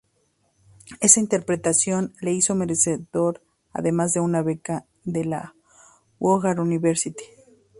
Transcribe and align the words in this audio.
Esa 0.99 1.19
interpretación 1.19 2.15
le 2.21 2.31
hizo 2.33 2.55
merecedor 2.55 3.39
además 3.71 4.13
de 4.13 4.19
una 4.19 4.41
beca 4.41 4.87
de 5.03 5.25
la 5.25 5.53
Howard 6.17 6.57
University. 6.59 7.23